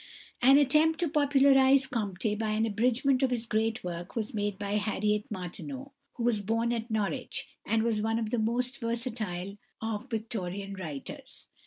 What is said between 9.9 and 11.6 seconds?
Victorian writers.